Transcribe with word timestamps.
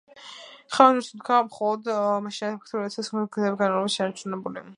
ხელოვნური 0.77 1.03
სუნთქვა 1.07 1.37
მხოლოდ 1.49 1.89
მაშინაა 2.29 2.55
ეფექტური, 2.57 2.83
როცა 2.87 2.95
სასუნთქი 3.05 3.35
გზების 3.39 3.61
განვლადობა 3.63 3.95
შენარჩუნებული. 3.99 4.67